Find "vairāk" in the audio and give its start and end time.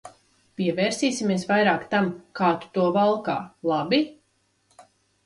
1.51-1.85